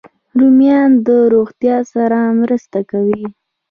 رومیان 0.39 0.91
د 1.07 1.07
روغتیا 1.33 1.77
سره 1.93 2.17
مرسته 2.41 2.79
کوي 2.91 3.23